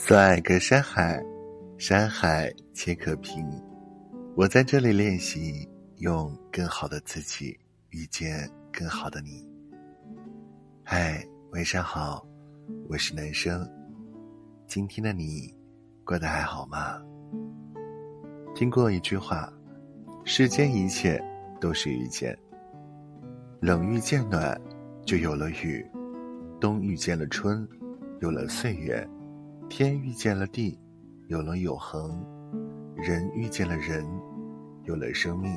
[0.00, 1.20] 四爱隔山海，
[1.76, 3.44] 山海皆可平。
[4.36, 7.58] 我在这里练习，用更好的自己
[7.90, 9.44] 遇见更好的你。
[10.84, 12.24] 嗨，晚上好，
[12.88, 13.68] 我是男生。
[14.68, 15.52] 今天的你
[16.04, 17.02] 过得还好吗？
[18.54, 19.52] 听过一句话：
[20.24, 21.20] 世间一切
[21.60, 22.38] 都是遇见。
[23.60, 24.58] 冷遇见暖，
[25.04, 25.84] 就有了雨；
[26.60, 27.68] 冬遇见了春，
[28.20, 29.06] 有了岁月。
[29.68, 30.78] 天遇见了地，
[31.28, 32.10] 有了永恒；
[32.96, 34.04] 人遇见了人，
[34.84, 35.52] 有了生命。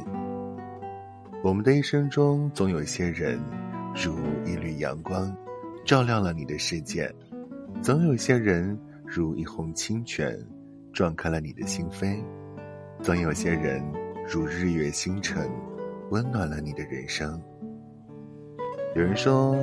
[1.43, 3.39] 我们的一生中，总有些人，
[3.95, 5.35] 如一缕阳光，
[5.85, 7.09] 照亮了你的世界；
[7.81, 10.37] 总有些人，如一泓清泉，
[10.91, 12.21] 撞开了你的心扉；
[13.01, 13.81] 总有些人，
[14.27, 15.49] 如日月星辰，
[16.09, 17.41] 温暖了你的人生。
[18.95, 19.55] 有人说。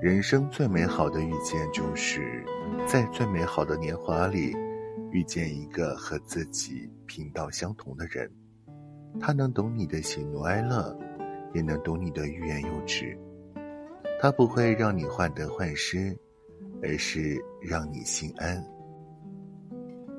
[0.00, 2.42] 人生最美好的遇见，就是
[2.86, 4.50] 在最美好的年华里，
[5.10, 8.30] 遇见一个和自己频道相同的人。
[9.20, 10.96] 他能懂你的喜怒哀乐，
[11.52, 13.14] 也能懂你的欲言又止。
[14.18, 16.16] 他不会让你患得患失，
[16.82, 18.64] 而是让你心安。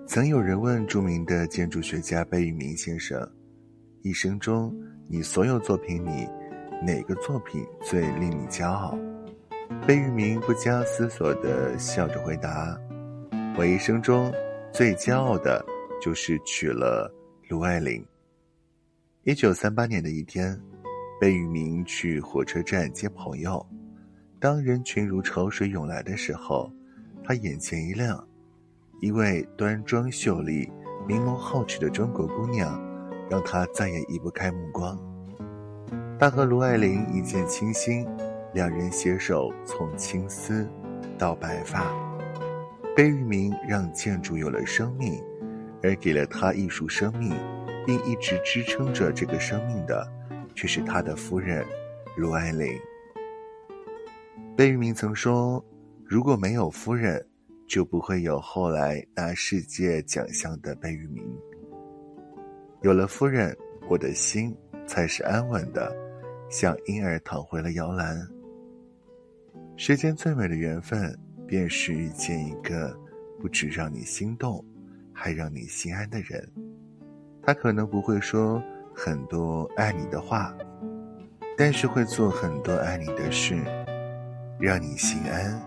[0.06, 3.20] 曾有人问著名的建筑学家贝聿铭先生
[4.04, 4.72] ：“一生中，
[5.08, 6.30] 你所有作品里，
[6.86, 8.96] 哪个作品最令你骄傲？”
[9.88, 12.80] 贝聿铭不加思索地笑着回答
[13.58, 14.32] ：“我一生中
[14.72, 15.66] 最骄傲的，
[16.00, 17.12] 就是娶了
[17.50, 18.06] 卢爱玲。”
[19.26, 20.56] 一九三八年的一天，
[21.20, 23.66] 贝聿铭去火车站接朋友，
[24.40, 26.72] 当人群如潮水涌来的时候，
[27.24, 28.24] 他眼前一亮，
[29.02, 30.72] 一位端庄秀丽、
[31.08, 32.80] 明眸皓齿的中国姑娘，
[33.32, 34.96] 让他再也移不开目光。
[36.20, 38.08] 他和卢爱玲一见倾心。
[38.54, 40.68] 两人携手从青丝
[41.18, 41.90] 到白发，
[42.96, 45.24] 贝聿铭让建筑有了生命，
[45.82, 47.34] 而给了他艺术生命，
[47.86, 50.06] 并一直支撑着这个生命的，
[50.54, 51.66] 却是他的夫人
[52.18, 52.68] 卢爱玲。
[54.58, 55.64] 贝聿铭曾说
[56.04, 57.26] ：“如果没有夫人，
[57.68, 61.24] 就不会有后来拿世界奖项的贝聿铭。
[62.82, 63.58] 有了夫人，
[63.88, 64.54] 我的心
[64.86, 65.96] 才是安稳的，
[66.50, 68.20] 像婴儿躺回了摇篮。”
[69.78, 71.18] 世间最美的缘分，
[71.48, 72.96] 便是遇见一个
[73.40, 74.64] 不只让你心动，
[75.12, 76.48] 还让你心安的人。
[77.42, 78.62] 他可能不会说
[78.94, 80.56] 很多爱你的话，
[81.58, 83.56] 但是会做很多爱你的事，
[84.60, 85.60] 让你心安。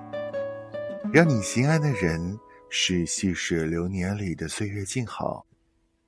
[1.12, 2.38] 让你心安的人，
[2.68, 5.44] 是细水流年里的岁月静好，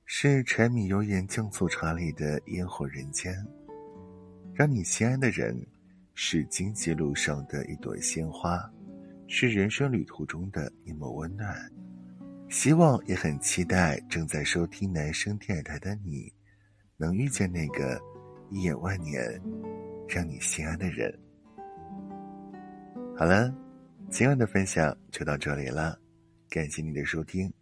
[0.05, 3.35] 是柴米油盐酱醋茶里的烟火人间。
[4.53, 5.55] 让你心安的人。
[6.19, 8.59] 是荆棘路上的一朵鲜花，
[9.27, 11.55] 是人生旅途中的一抹温暖。
[12.49, 16.33] 希望也很期待正在收听男生电台的你，
[16.97, 18.01] 能遇见那个
[18.49, 19.39] 一眼万年、
[20.09, 21.15] 让你心安的人。
[23.15, 23.53] 好了，
[24.09, 25.99] 今晚的分享就到这里了，
[26.49, 27.53] 感谢你的收听。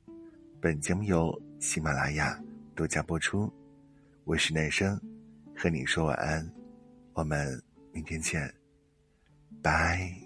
[0.61, 2.41] 本节目由喜马拉雅
[2.73, 3.51] 独家播出，
[4.23, 4.97] 我是男生，
[5.57, 6.49] 和你说晚安，
[7.11, 7.61] 我们。
[7.95, 8.53] 明天见，
[9.63, 10.24] 拜。